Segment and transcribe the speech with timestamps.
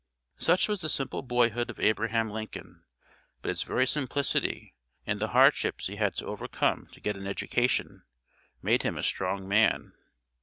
[0.39, 2.85] Such was the simple boyhood of Abraham Lincoln,
[3.43, 4.73] but its very simplicity,
[5.05, 8.01] and the hardships he had to overcome to get an education,
[8.63, 9.93] made him a strong man.